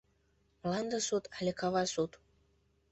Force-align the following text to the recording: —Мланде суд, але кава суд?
—Мланде 0.61 0.99
суд, 1.07 1.23
але 1.37 1.51
кава 1.59 1.83
суд? 1.93 2.11